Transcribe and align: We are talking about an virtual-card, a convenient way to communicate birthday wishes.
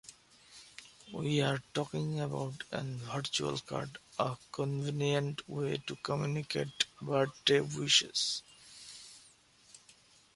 We 1.13 1.41
are 1.41 1.61
talking 1.75 2.21
about 2.21 2.63
an 2.71 2.97
virtual-card, 2.97 3.99
a 4.17 4.35
convenient 4.51 5.47
way 5.47 5.77
to 5.85 5.95
communicate 5.97 6.85
birthday 7.03 7.59
wishes. 7.59 8.41